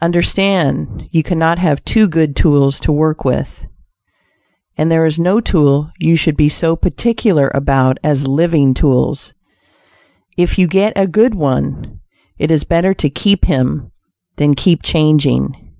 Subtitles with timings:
[0.00, 3.66] Understand, you cannot have too good tools to work with,
[4.78, 9.34] and there is no tool you should be so particular about as living tools.
[10.38, 12.00] If you get a good one,
[12.38, 13.92] it is better to keep him,
[14.36, 15.74] than keep changing.